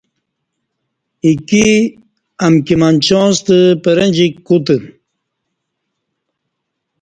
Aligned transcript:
ایکی 1.25 1.67
امکی 2.45 2.75
مچاں 2.81 3.29
ستہ 3.37 3.57
پرݩجیک 3.83 4.33
کوتہ 4.47 4.75